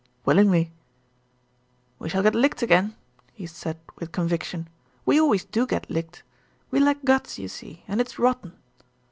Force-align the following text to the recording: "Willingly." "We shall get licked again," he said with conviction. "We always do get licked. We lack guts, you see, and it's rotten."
"Willingly." 0.25 0.71
"We 1.99 2.09
shall 2.09 2.23
get 2.23 2.33
licked 2.33 2.63
again," 2.63 2.95
he 3.33 3.45
said 3.45 3.77
with 3.99 4.11
conviction. 4.11 4.67
"We 5.05 5.21
always 5.21 5.45
do 5.45 5.67
get 5.67 5.91
licked. 5.91 6.23
We 6.71 6.79
lack 6.79 7.05
guts, 7.05 7.37
you 7.37 7.47
see, 7.47 7.83
and 7.87 8.01
it's 8.01 8.17
rotten." 8.17 8.53